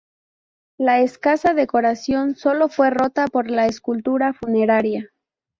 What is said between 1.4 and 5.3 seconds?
decoración solo fue rota por la escultura funeraria.